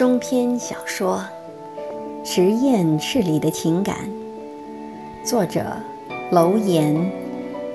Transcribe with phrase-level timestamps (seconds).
[0.00, 1.22] 中篇小说
[2.26, 3.96] 《实验室里的情感》，
[5.28, 5.76] 作者
[6.30, 6.94] 楼岩，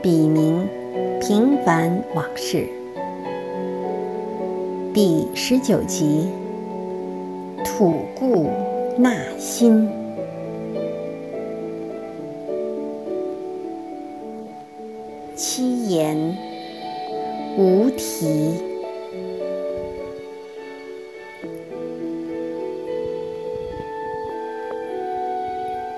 [0.01, 0.67] 笔名
[1.21, 2.67] 平凡往事，
[4.91, 6.27] 第十九集
[7.63, 8.49] 吐故
[8.97, 9.87] 纳新，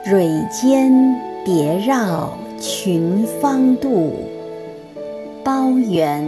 [0.10, 0.90] 蕊间
[1.44, 4.14] 叠绕群芳度，
[5.44, 6.24] 苞原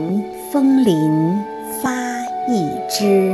[0.51, 1.41] 枫林
[1.81, 1.89] 发
[2.49, 3.33] 一枝。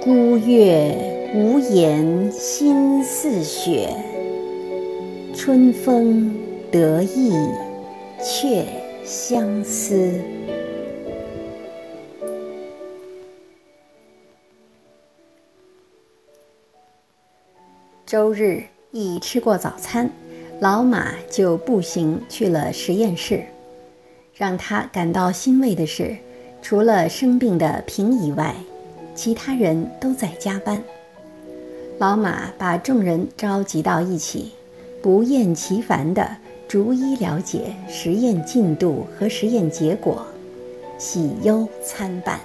[0.00, 0.94] 孤月
[1.34, 3.88] 无言心似雪，
[5.34, 6.32] 春风
[6.70, 7.32] 得意
[8.22, 8.64] 却
[9.04, 10.12] 相思。
[18.06, 18.62] 周日。
[18.92, 20.08] 一吃过早餐，
[20.60, 23.42] 老马就步行去了实验室。
[24.34, 26.16] 让他感到欣慰的是，
[26.62, 28.54] 除了生病的平以外，
[29.14, 30.82] 其他人都在加班。
[31.98, 34.52] 老马把众人召集到一起，
[35.02, 36.36] 不厌其烦地
[36.68, 40.24] 逐一了解实验进度和实验结果，
[40.96, 42.38] 喜忧参半。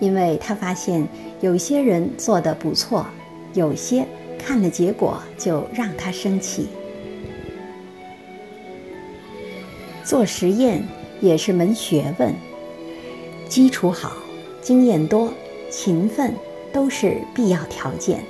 [0.00, 1.06] 因为他发现
[1.40, 3.06] 有些人做得不错，
[3.52, 4.06] 有些。
[4.38, 6.68] 看了结果就让他生气。
[10.04, 10.86] 做实验
[11.20, 12.34] 也是门学问，
[13.48, 14.16] 基础好、
[14.60, 15.32] 经验多、
[15.70, 16.34] 勤奋
[16.72, 18.22] 都是必要条件。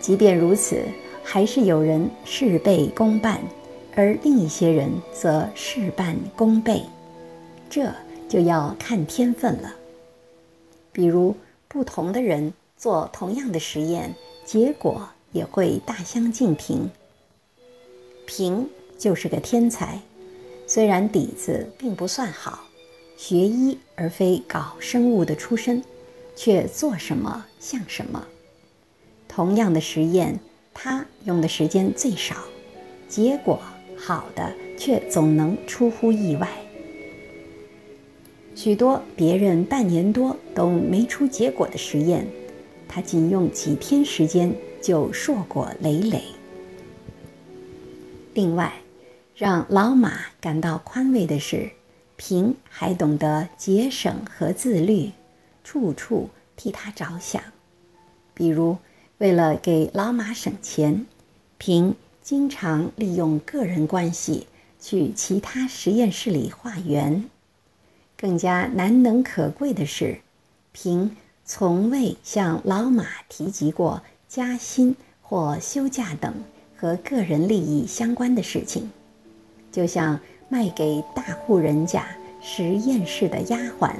[0.00, 0.82] 即便如此，
[1.22, 3.40] 还是有人事倍功半，
[3.94, 6.82] 而另一些人则事半功倍，
[7.70, 7.92] 这
[8.28, 9.74] 就要看天分了。
[10.90, 11.34] 比如，
[11.68, 15.08] 不同的人做同样的实验，结果。
[15.38, 16.90] 也会大相径庭。
[18.26, 18.68] 平
[18.98, 20.00] 就是个天才，
[20.66, 22.64] 虽然底子并不算好，
[23.16, 25.82] 学医而非搞生物的出身，
[26.34, 28.26] 却做什么像什么。
[29.28, 30.40] 同样的实验，
[30.74, 32.34] 他用的时间最少，
[33.08, 33.60] 结果
[33.96, 36.48] 好的却总能出乎意外。
[38.56, 42.26] 许多别人半年多都没出结果的实验，
[42.88, 44.52] 他仅用几天时间。
[44.80, 46.22] 就硕果累累。
[48.34, 48.72] 另外，
[49.34, 51.70] 让老马感到宽慰的是，
[52.16, 55.10] 平还懂得节省和自律，
[55.64, 57.42] 处处替他着想。
[58.34, 58.78] 比如，
[59.18, 61.06] 为了给老马省钱，
[61.56, 64.46] 平经常利用个人关系
[64.80, 67.28] 去其他实验室里化缘。
[68.16, 70.20] 更加难能可贵的是，
[70.72, 74.02] 平从未向老马提及过。
[74.28, 76.34] 加薪或休假等
[76.76, 78.90] 和个人利益相关的事情，
[79.72, 82.06] 就像卖给大户人家
[82.42, 83.94] 实验室的丫鬟，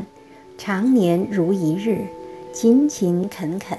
[0.58, 2.04] 常年如一日，
[2.52, 3.78] 勤勤恳恳，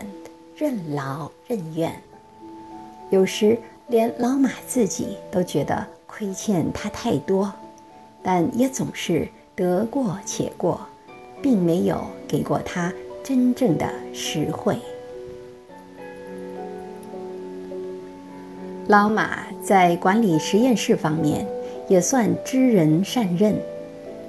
[0.55, 2.01] 任劳任怨。
[3.11, 3.57] 有时
[3.87, 7.53] 连老马自己都觉得亏欠他太多，
[8.23, 10.81] 但也总是得过且过，
[11.43, 12.91] 并没有给过他
[13.23, 14.79] 真正的实惠。
[18.89, 21.45] 老马在管理实验室方面
[21.87, 23.53] 也算知人善任，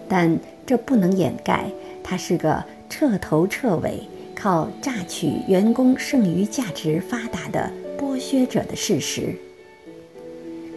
[0.06, 1.64] 但这不能掩盖
[2.04, 4.02] 他是个彻头彻尾
[4.36, 9.34] 靠榨取员工剩余价值发达的剥削者的事实。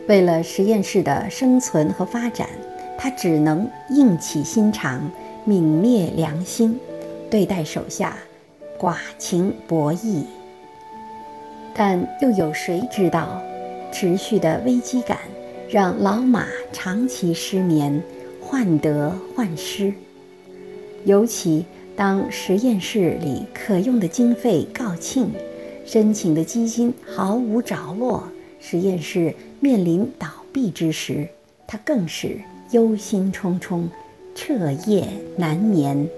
[0.08, 2.48] 为了实验室的生存和发展，
[2.98, 5.12] 他只能硬起心肠、
[5.46, 6.80] 泯灭良心，
[7.30, 8.16] 对待手下
[8.80, 10.24] 寡情薄义。
[11.74, 13.44] 但又有谁知道？
[13.94, 15.20] 持续的危机感
[15.70, 18.02] 让老马长期失眠，
[18.42, 19.94] 患得患失。
[21.06, 21.64] 尤其
[21.96, 25.28] 当实验室里可用的经费告罄，
[25.86, 28.24] 申请的基金毫无着落，
[28.60, 31.28] 实验室面临倒闭之时，
[31.68, 32.42] 他更是
[32.72, 33.84] 忧心忡忡，
[34.34, 35.08] 彻夜
[35.38, 36.10] 难眠。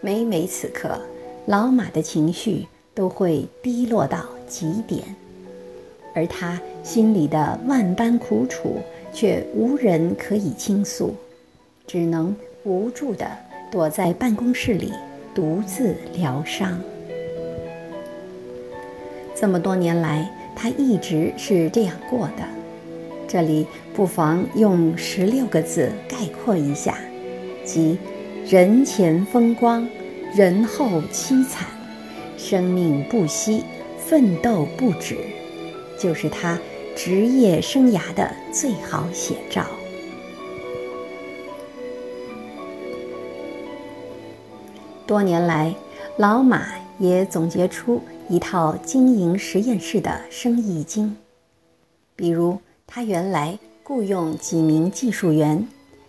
[0.00, 0.98] 每每此刻，
[1.44, 5.02] 老马的情绪都会低落到极点。
[6.14, 8.76] 而他心里的万般苦楚，
[9.12, 11.12] 却无人可以倾诉，
[11.84, 13.26] 只能无助地
[13.72, 14.92] 躲在办公室里
[15.34, 16.80] 独自疗伤。
[19.34, 22.44] 这么多年来，他一直是这样过的。
[23.26, 26.96] 这里不妨用十六个字概括一下，
[27.64, 27.98] 即：
[28.46, 29.84] 人前风光，
[30.32, 31.66] 人后凄惨，
[32.38, 33.64] 生命不息，
[33.98, 35.16] 奋斗不止，
[35.98, 36.56] 就是他
[36.96, 39.66] 职业生涯的最好写照。
[45.06, 45.72] 多年来，
[46.16, 46.66] 老马
[46.98, 48.00] 也总结出
[48.30, 51.14] 一套经营实验室的生意经。
[52.16, 55.68] 比如，他原来雇佣几名技术员，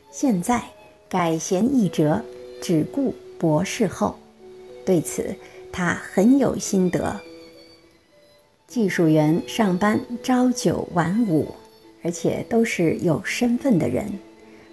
[0.09, 0.63] 现在
[1.09, 2.23] 改弦易辙，
[2.61, 4.15] 只雇博士后。
[4.85, 5.35] 对此，
[5.71, 7.19] 他很有心得。
[8.67, 11.47] 技术员上班朝九晚五，
[12.03, 14.05] 而且都是有身份的人，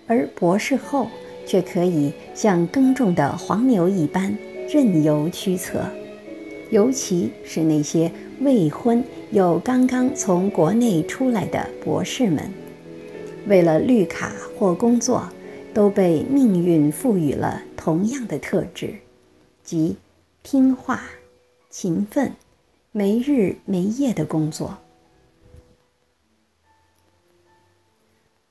[0.06, 1.08] 而博士后。
[1.46, 4.34] 却可以像耕种的黄牛一般
[4.66, 5.86] 任由驱策，
[6.70, 8.10] 尤其是那些
[8.40, 12.50] 未婚又刚刚从国内出来的博士们，
[13.46, 15.28] 为了绿卡或工作，
[15.74, 18.94] 都被命运赋予了同样的特质，
[19.62, 19.96] 即
[20.42, 21.02] 听话、
[21.68, 22.32] 勤奋、
[22.96, 24.78] 没日没夜的工作。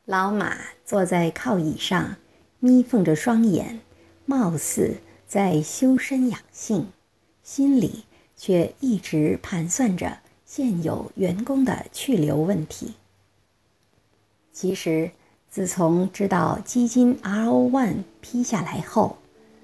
[0.04, 2.18] 老马坐在靠椅上。
[2.60, 3.82] 眯缝着双眼，
[4.26, 4.96] 貌似
[5.28, 6.88] 在修身养性，
[7.44, 8.06] 心里
[8.38, 12.94] 却一直盘算着现有员工的去留问题。
[14.54, 15.12] 其实，
[15.50, 19.18] 自从知道基金 RO One 批下来后，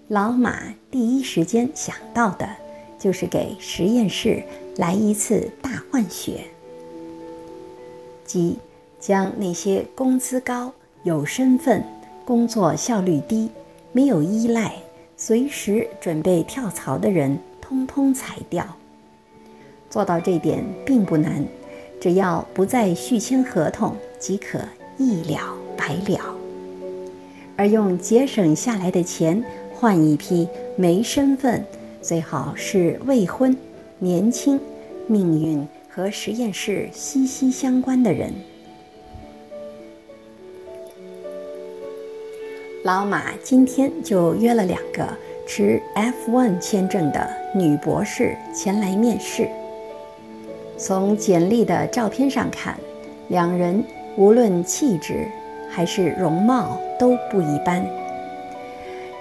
[0.09, 2.53] 老马第一时间想到的
[3.00, 4.44] 就是给实验室
[4.75, 6.42] 来一次大换血，
[8.25, 8.60] 即
[9.00, 10.72] 将那些工资高、
[11.04, 11.84] 有身份。
[12.25, 13.50] 工作效率低、
[13.92, 14.75] 没有依赖、
[15.18, 18.63] 随时准备跳槽的人，通通裁掉。
[19.90, 21.44] 做到这点并不难，
[22.00, 24.60] 只要不再续签合同，即可
[25.00, 26.36] 一了百了。
[27.57, 29.44] 而用节省下来的钱
[29.74, 31.66] 换一批没身份、
[32.01, 33.56] 最好是未婚、
[33.98, 34.57] 年轻、
[35.06, 38.34] 命运和实验室息息相关的人。
[42.86, 45.06] 老马今天就约了两个
[45.46, 49.50] 持 F1 签证的女博士前来面试。
[50.78, 52.80] 从简历的照片上看，
[53.28, 53.84] 两人
[54.16, 55.28] 无论气质
[55.69, 57.86] 还是容貌都不一般。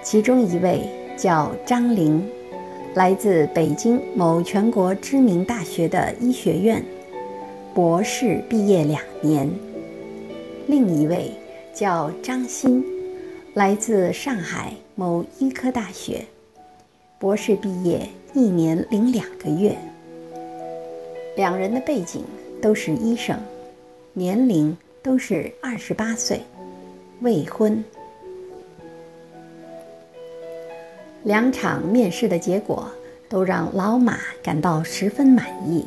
[0.00, 2.24] 其中一位叫张玲，
[2.98, 6.84] 来自北京某全国知名大学的医学院，
[7.72, 9.48] 博士毕业两年；
[10.66, 11.30] 另一位
[11.72, 12.84] 叫张欣。
[13.54, 16.24] 来自上海某医科大学，
[17.20, 18.00] 博士毕业
[18.34, 19.78] 一年零两个月。
[21.36, 22.24] 两人的背景
[22.60, 23.38] 都是医生，
[24.12, 26.40] 年龄都是二十八岁，
[27.20, 27.80] 未婚。
[31.24, 32.88] 两场面试的结果
[33.28, 35.86] 都让老马感到十分满意。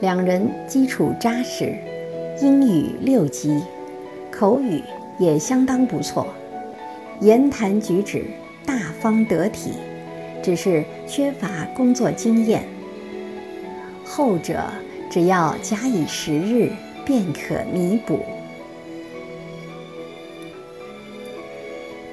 [0.00, 1.74] 两人基础扎实，
[2.40, 3.62] 英语六级，
[4.30, 4.82] 口语。
[5.18, 6.26] 也相当不错，
[7.20, 8.24] 言谈举止
[8.66, 9.74] 大方得体，
[10.42, 12.64] 只是缺乏工作经验。
[14.04, 14.64] 后者
[15.10, 16.72] 只要假以时日
[17.04, 18.20] 便可弥补。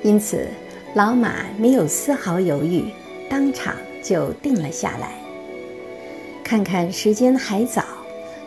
[0.03, 0.45] 因此，
[0.95, 2.85] 老马没有丝毫犹豫，
[3.29, 5.13] 当场就定了下来。
[6.43, 7.83] 看看时间还早，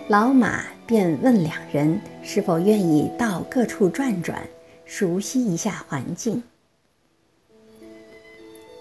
[0.09, 0.65] 老马。
[0.85, 4.47] 便问两人是否愿意到各处转转，
[4.85, 6.43] 熟悉一下环境。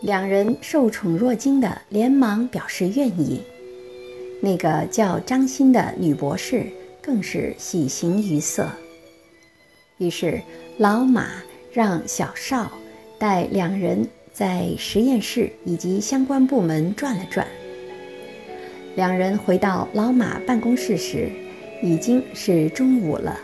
[0.01, 3.41] 两人受宠若惊的连忙表示愿意。
[4.41, 6.65] 那个叫张欣的女博士
[7.01, 8.67] 更是喜形于色。
[9.97, 10.41] 于是
[10.79, 11.27] 老马
[11.71, 12.69] 让小邵
[13.21, 17.45] 带两人在实验室以及相关部门转了转。
[18.95, 21.29] 两人回到老马办公室时。
[21.83, 23.39] 已经是中午了。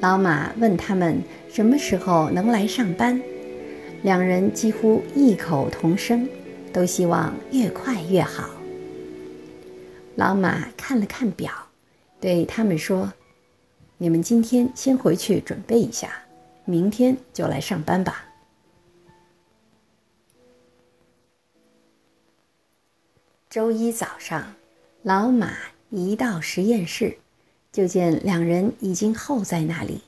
[0.00, 3.20] 老马问他们什么时候能来上班，
[4.00, 6.26] 两人几乎异口同声，
[6.72, 8.48] 都希望越快越好。
[10.14, 11.52] 老马看了看表，
[12.18, 13.12] 对他们说
[13.98, 16.08] ：“你们今天先回去准备一下，
[16.64, 18.24] 明天就来上班吧。”
[23.50, 24.54] 周一早上，
[25.02, 25.54] 老马。
[25.90, 27.16] 一到实验室，
[27.72, 30.02] 就见两人已经候在那里。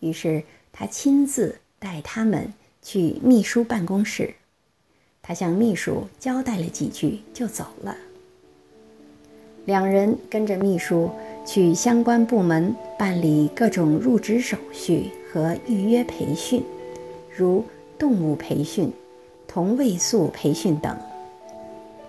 [0.00, 2.52] 于是他亲自带他们
[2.82, 4.34] 去秘书办公室。
[5.22, 7.96] 他向秘书交代了几句，就走了。
[9.64, 11.10] 两人跟着秘书
[11.46, 16.62] 去相关部门办理各种入职手续和预约培训，
[17.34, 17.64] 如
[17.98, 18.92] 动物培训、
[19.48, 20.94] 同位素培训等。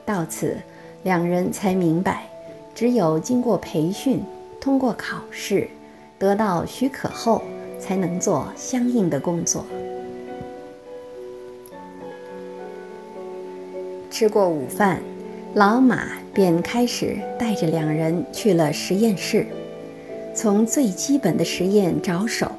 [0.08, 0.56] 到此，
[1.04, 2.24] 两人才明白，
[2.74, 4.24] 只有经过培训，
[4.58, 5.68] 通过考试，
[6.18, 7.42] 得到许可后，
[7.78, 9.66] 才能做相应的工作。
[14.10, 15.02] 吃过午饭，
[15.56, 19.46] 老马便开始带着两人去了实验室，
[20.34, 22.50] 从最基本的实验着手，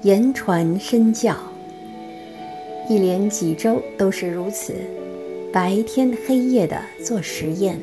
[0.00, 1.36] 言传身教。
[2.88, 4.74] 一连几周都是如此。
[5.50, 7.80] 白天黑夜的做实验，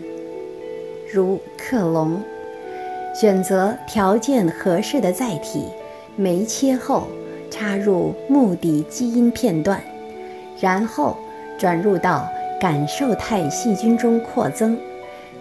[1.11, 2.21] 如克隆，
[3.19, 5.63] 选择条件合适的载体，
[6.15, 7.07] 酶切后
[7.49, 9.81] 插入目的基因片段，
[10.61, 11.17] 然后
[11.57, 12.29] 转入到
[12.61, 14.77] 感受态细菌中扩增，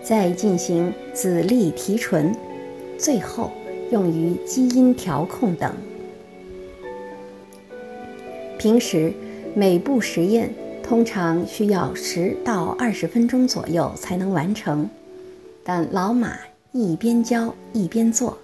[0.03, 2.35] 再进行子粒提纯，
[2.97, 3.51] 最后
[3.91, 5.71] 用于基因调控等。
[8.57, 9.13] 平时
[9.55, 10.49] 每步实验。
[10.87, 14.89] 通常需要十到二十分钟左右才能完成，
[15.65, 16.37] 但老马
[16.73, 18.37] 一边教一边做，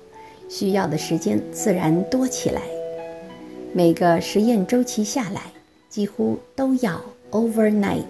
[0.49, 2.63] 需要的时间自然多起来。
[3.75, 5.43] 每个实验周期下来，
[5.91, 6.99] 几乎都要
[7.31, 8.03] overnight。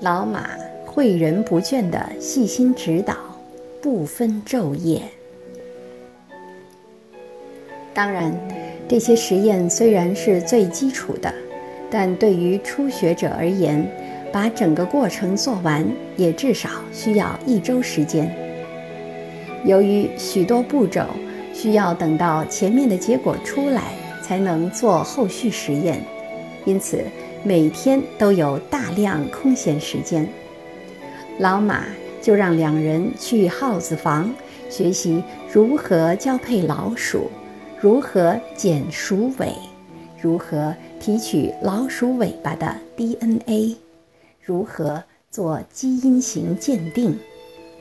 [0.00, 0.48] 老马
[0.86, 3.14] 诲人不倦的细心指导，
[3.82, 5.02] 不分昼夜。
[7.92, 8.34] 当然，
[8.88, 11.32] 这些实验虽然是最基础的。
[11.90, 13.84] 但对于初学者而言，
[14.32, 15.84] 把整个过程做完
[16.16, 18.32] 也至少需要一周时间。
[19.64, 21.04] 由于许多步骤
[21.52, 23.92] 需要等到前面的结果出来
[24.22, 26.00] 才能做后续实验，
[26.64, 27.04] 因此
[27.42, 30.26] 每天都有大量空闲时间。
[31.38, 31.84] 老马
[32.22, 34.32] 就让两人去耗子房
[34.68, 37.30] 学习如何交配老鼠，
[37.80, 39.48] 如何剪鼠尾。
[40.22, 43.76] 如何提取老鼠尾巴的 DNA？
[44.42, 47.16] 如何做基因型鉴定？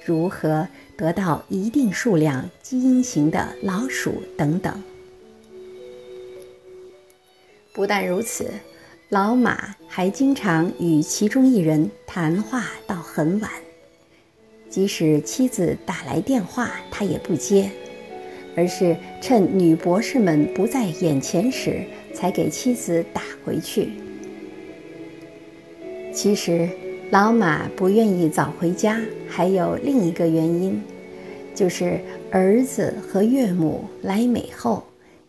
[0.05, 0.65] 如何
[0.95, 4.81] 得到一定数量基因型的老鼠等等？
[7.73, 8.49] 不但如此，
[9.09, 13.51] 老马还经常与其中一人谈话到很晚，
[14.69, 17.69] 即使妻子打来电话，他也不接，
[18.55, 21.83] 而是趁女博士们不在眼前时。
[22.13, 23.91] 才给妻子打回去。
[26.13, 26.67] 其实，
[27.11, 30.81] 老马不愿意早回家，还有另一个原因，
[31.55, 31.99] 就是
[32.31, 34.83] 儿子和岳母来美后，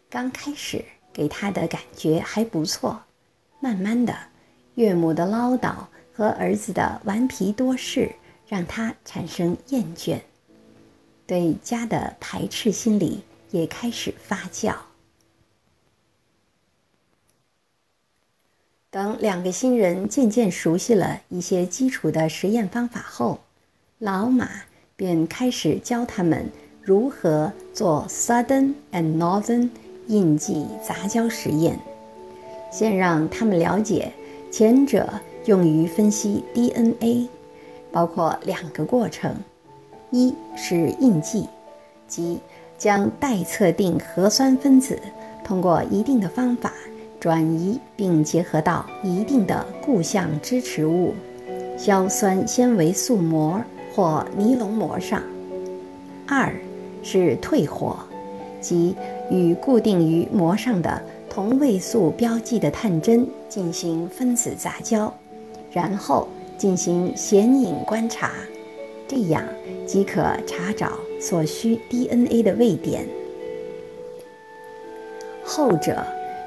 [0.08, 3.00] 刚开始给他的感觉还不错，
[3.60, 4.14] 慢慢的，
[4.74, 5.74] 岳母的唠叨
[6.12, 8.10] 和儿子的顽皮多事，
[8.48, 10.18] 让他产生厌倦，
[11.26, 13.20] 对家的排斥心理
[13.50, 14.74] 也开始发酵。
[18.92, 23.38] 等两个新人渐渐熟悉了一些基础的实验方法后，
[23.98, 24.48] 老马
[24.96, 26.50] 便开始教他们
[26.82, 29.68] 如何做 Southern and Northern
[30.08, 31.78] 印记杂交实验。
[32.72, 34.12] 先让他们了解
[34.50, 35.08] 前者
[35.44, 37.28] 用于分析 DNA，
[37.92, 39.36] 包括两个过程：
[40.10, 41.48] 一是印记，
[42.08, 42.40] 即
[42.76, 44.98] 将待测定核酸分子
[45.44, 46.72] 通过一定的方法。
[47.20, 51.14] 转移并结合到一定的固相支持物——
[51.76, 53.62] 硝酸纤维素膜
[53.94, 55.22] 或尼龙膜上。
[56.26, 56.50] 二
[57.02, 57.98] 是退火，
[58.58, 58.96] 即
[59.30, 65.12] 与固定于膜上的同位素标记的探针进行分子杂交，
[65.70, 68.30] 然后进行显影观察，
[69.06, 69.44] 这样
[69.86, 73.06] 即可查找所需 DNA 的位点。
[75.44, 76.02] 后者。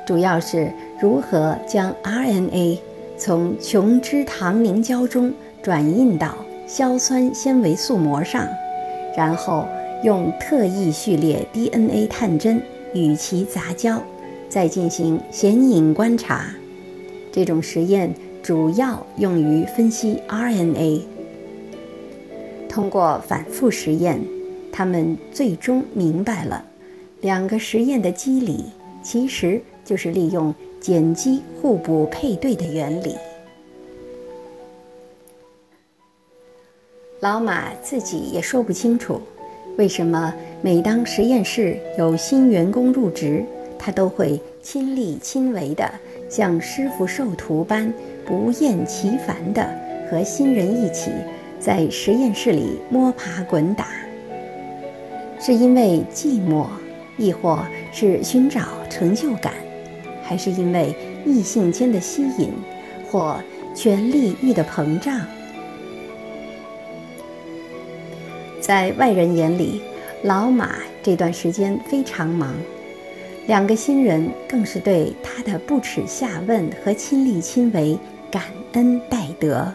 [0.05, 2.77] 主要是如何将 RNA
[3.17, 6.35] 从琼脂糖凝胶中转印到
[6.67, 8.47] 硝酸纤维素膜上，
[9.15, 9.65] 然后
[10.03, 12.61] 用特异序列 DNA 探针
[12.93, 14.03] 与其杂交，
[14.49, 16.47] 再进行显影观察。
[17.31, 21.01] 这种实验主要用于分析 RNA。
[22.67, 24.19] 通过反复实验，
[24.71, 26.65] 他们最终明白了
[27.21, 28.65] 两个实验的机理
[29.01, 29.61] 其实。
[29.85, 33.15] 就是利用碱基互补配对的原理。
[37.19, 39.21] 老马自己也说不清楚，
[39.77, 43.45] 为什么每当实验室有新员工入职，
[43.79, 45.89] 他都会亲力亲为的，
[46.29, 47.93] 像师傅授徒般
[48.25, 49.65] 不厌其烦的
[50.09, 51.11] 和新人一起
[51.59, 53.87] 在实验室里摸爬滚打。
[55.39, 56.67] 是因为寂寞，
[57.17, 59.53] 亦或是寻找成就感？
[60.23, 62.51] 还是因为异性间的吸引，
[63.11, 63.39] 或
[63.75, 65.19] 权力欲的膨胀。
[68.59, 69.81] 在外人眼里，
[70.23, 72.55] 老马这段时间非常忙，
[73.45, 77.99] 两个新人更是对他的不耻下问和亲力亲为
[78.31, 79.73] 感恩戴德。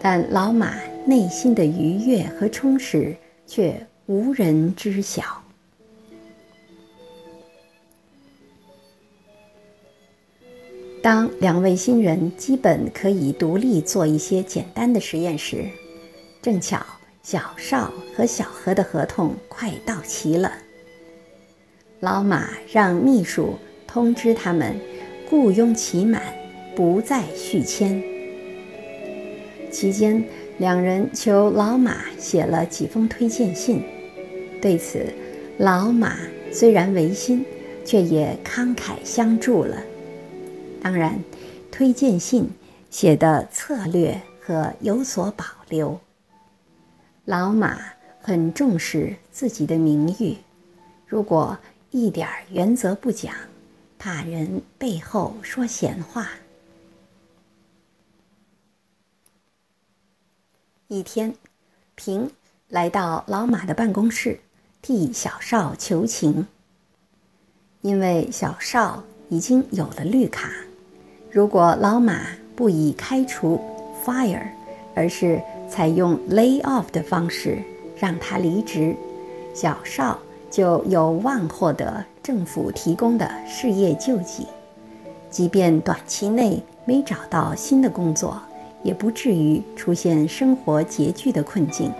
[0.00, 0.74] 但老马
[1.04, 3.74] 内心的愉悦和充实却
[4.06, 5.43] 无人知晓。
[11.04, 15.66] 当两位新人基本可以独立做一些简单的实验时，
[16.40, 16.80] 正巧
[17.22, 20.50] 小邵和小何的合同快到期了。
[22.00, 23.52] 老马让秘书
[23.86, 24.74] 通知他们，
[25.28, 26.22] 雇佣期满，
[26.74, 28.02] 不再续签。
[29.70, 30.24] 期间，
[30.56, 33.82] 两人求老马写了几封推荐信，
[34.58, 35.04] 对此，
[35.58, 36.16] 老马
[36.50, 37.44] 虽然违心，
[37.84, 39.76] 却也慷慨相助了。
[40.84, 41.18] 当然，
[41.72, 42.50] 推荐信
[42.90, 45.98] 写的策略和有所保留。
[47.24, 47.80] 老马
[48.20, 50.36] 很重视自己的名誉，
[51.06, 51.56] 如果
[51.90, 53.34] 一点原则不讲，
[53.98, 56.28] 怕人背后说闲话。
[60.88, 61.34] 一天，
[61.94, 62.30] 平
[62.68, 64.38] 来到老马的办公室，
[64.82, 66.46] 替小邵求情，
[67.80, 70.52] 因为小邵已经有了绿卡。
[71.34, 72.20] 如果老马
[72.54, 73.60] 不以开除
[74.06, 74.38] （fire），
[74.94, 77.58] 而是采用 lay off 的方式
[77.98, 78.94] 让他离职，
[79.52, 80.16] 小邵
[80.48, 84.46] 就有望获得政府提供的事业救济，
[85.28, 88.40] 即便短期内没找到新的工作，
[88.84, 91.92] 也不至于出现生活拮据的困境。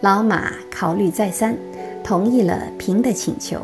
[0.00, 1.56] 老马考虑再三，
[2.02, 3.60] 同意了平的请求，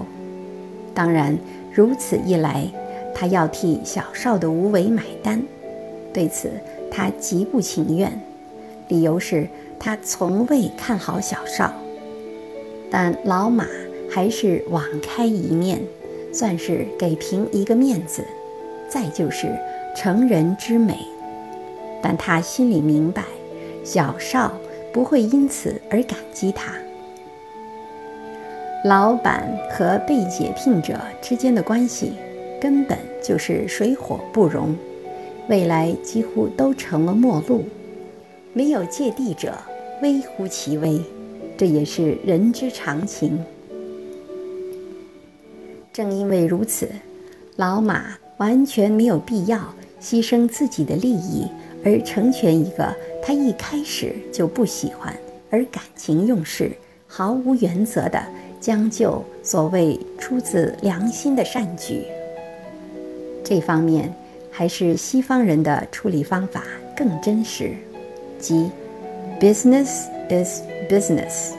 [0.94, 1.37] 当然。
[1.72, 2.66] 如此一来，
[3.14, 5.42] 他要替小邵的无为买单。
[6.12, 6.50] 对此，
[6.90, 8.20] 他极不情愿，
[8.88, 9.46] 理由是
[9.78, 11.72] 他从未看好小邵。
[12.90, 13.64] 但老马
[14.11, 15.80] 还是网开一面，
[16.33, 18.24] 算是给平一个面子。
[18.88, 19.46] 再就是
[19.96, 20.98] 成人之美，
[22.02, 23.22] 但他心里明白，
[23.85, 24.52] 小邵
[24.92, 26.72] 不会因此而感激他。
[28.83, 32.12] 老板和被解聘者之间的关系，
[32.59, 34.75] 根本就是水火不容，
[35.49, 37.64] 未来几乎都成了陌路。
[38.55, 39.53] 没有芥蒂者，
[40.03, 40.99] 微乎其微，
[41.59, 43.38] 这也是人之常情。
[45.93, 46.88] 正因为如此，
[47.57, 49.59] 老马完全没有必要
[50.01, 51.47] 牺牲自己的利益，
[51.85, 55.14] 而成全一个他一开始就不喜欢，
[55.51, 56.73] 而感情用事、
[57.07, 58.25] 毫无原则的。
[58.61, 62.05] 将就所谓出自良心的善举，
[63.42, 64.14] 这方面
[64.51, 67.75] 还是西方人的处理方法更真实，
[68.38, 68.70] 即
[69.40, 71.53] “business is business”，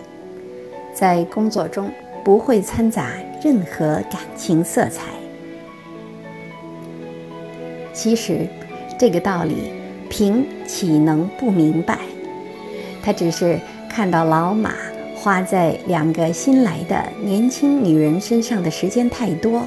[0.93, 1.91] 在工作中
[2.23, 3.09] 不会掺杂
[3.43, 5.05] 任何感情色彩。
[7.93, 8.47] 其实，
[8.99, 9.73] 这个道理
[10.07, 11.97] 平岂能不明白？
[13.01, 13.59] 他只是
[13.89, 14.75] 看到老马。
[15.21, 19.63] 花在两个新来的年轻女人身上的时间太多，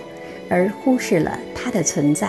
[0.48, 2.28] 而忽视了她的存在。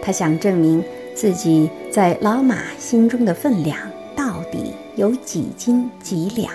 [0.00, 0.82] 他想证明
[1.14, 3.78] 自己在老马心中的分量
[4.16, 6.50] 到底有几斤几两。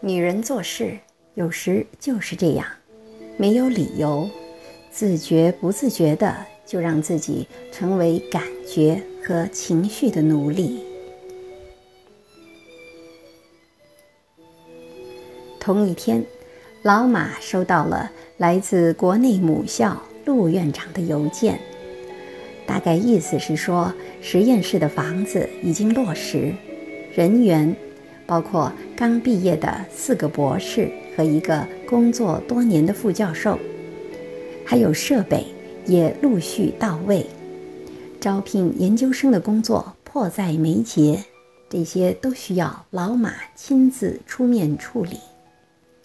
[0.00, 0.98] 女人做事
[1.34, 2.66] 有时就是这样，
[3.38, 4.28] 没有理由，
[4.90, 6.36] 自觉不自觉的
[6.66, 10.85] 就让自己成为感觉和情绪的奴隶。
[15.66, 16.24] 同一天，
[16.82, 21.58] 老马收到了来自国内母校陆院长的邮件，
[22.64, 26.54] 大概意思是说，实验室的房子已经落实，
[27.12, 27.74] 人员
[28.26, 33.58] 包括刚毕业的四个博士和一个工作多年的副教授，
[34.64, 35.44] 还有设备
[35.84, 37.26] 也陆续到位，
[38.20, 41.24] 招聘研究生的工作迫在眉睫，
[41.68, 45.18] 这些都需要老马亲自出面处理。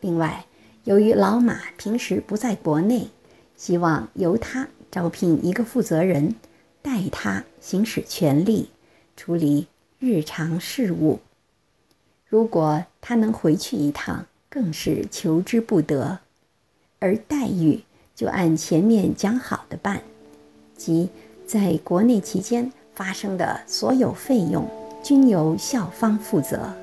[0.01, 0.45] 另外，
[0.83, 3.07] 由于老马平时不在国内，
[3.55, 6.35] 希望由他招聘一个负责人，
[6.81, 8.69] 代他行使权力，
[9.15, 9.67] 处理
[9.99, 11.19] 日常事务。
[12.27, 16.19] 如果他能回去一趟，更是求之不得。
[16.99, 17.83] 而待遇
[18.15, 20.01] 就按前面讲好的办，
[20.75, 21.09] 即
[21.45, 24.67] 在国内期间发生的所有费用
[25.03, 26.73] 均由校方负责，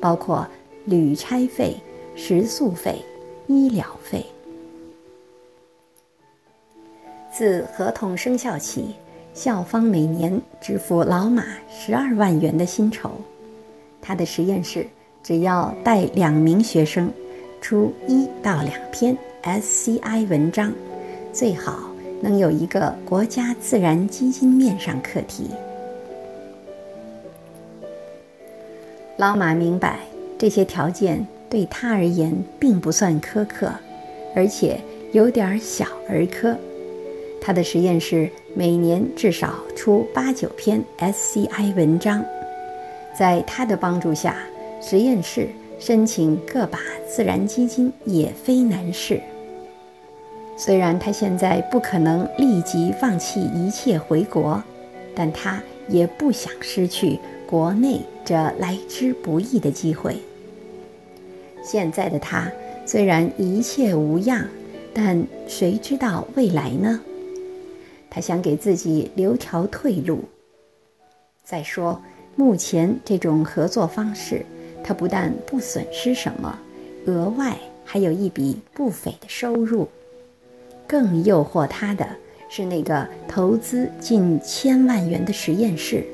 [0.00, 0.48] 包括
[0.86, 1.76] 旅差费。
[2.14, 3.02] 食宿费、
[3.46, 4.24] 医疗费。
[7.32, 8.94] 自合同生效起，
[9.32, 13.10] 校方每年支付老马十二万元的薪酬。
[14.00, 14.86] 他的实验室
[15.22, 17.10] 只要带两名学生，
[17.60, 20.72] 出一到两篇 SCI 文章，
[21.32, 21.88] 最好
[22.20, 25.50] 能有一个国家自然基金面上课题。
[29.16, 30.00] 老马明白，
[30.36, 33.70] 这些条件对他而言并不算苛刻，
[34.34, 34.80] 而且
[35.12, 36.56] 有点小儿科。
[37.42, 42.24] 他的实验室每年至少出八九篇 SCI 文章，
[43.14, 44.34] 在他的帮助下，
[44.80, 45.46] 实验室
[45.78, 49.20] 申请个把自然基金也非难事。
[50.56, 54.62] 虽然他现在不可能立即放弃一切回国，
[55.14, 57.18] 但他也不想失去。
[57.46, 60.16] 国内这来之不易的机会。
[61.62, 62.50] 现在的他
[62.84, 64.46] 虽然一切无恙，
[64.92, 67.00] 但谁知道未来呢？
[68.10, 70.24] 他想给自己留条退路。
[71.44, 72.00] 再说，
[72.36, 74.44] 目前这种合作方式，
[74.82, 76.58] 他不但不损失什么，
[77.06, 79.88] 额外还有一笔不菲的收入。
[80.86, 82.06] 更诱惑他的
[82.50, 86.04] 是那个投资近千万元的实验室。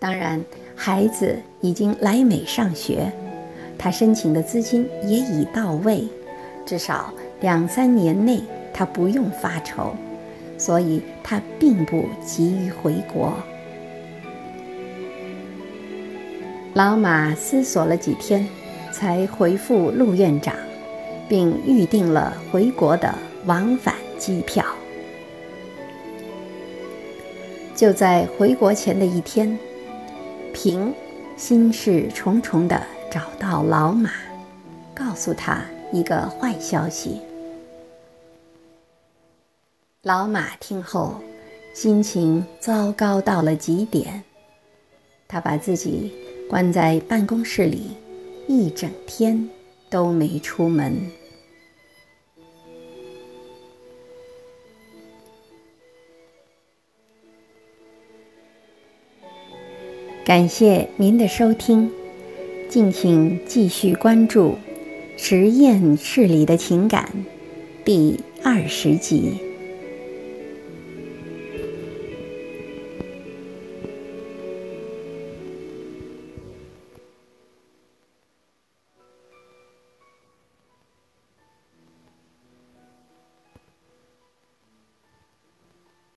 [0.00, 0.42] 当然，
[0.74, 3.12] 孩子已经来美上学，
[3.76, 6.08] 他申请的资金也已到位，
[6.64, 8.40] 至少两三年内
[8.72, 9.94] 他不用发愁，
[10.56, 13.34] 所以他并不急于回国。
[16.72, 18.48] 老马思索了几天，
[18.90, 20.54] 才回复陆院长，
[21.28, 24.64] 并预定了回国的往返机票。
[27.74, 29.58] 就在回国前的一天。
[30.62, 30.92] 平
[31.38, 32.78] 心事重重地
[33.10, 34.10] 找到老马，
[34.94, 37.18] 告诉他一个坏消息。
[40.02, 41.14] 老马听后，
[41.72, 44.22] 心情糟糕到了极点，
[45.26, 46.12] 他把自己
[46.46, 47.96] 关在办公室里，
[48.46, 49.48] 一整天
[49.88, 50.94] 都没出门。
[60.24, 61.90] 感谢您的收听，
[62.68, 64.50] 敬请继续关注
[65.16, 67.08] 《实验室里的情感》
[67.84, 69.49] 第二十集。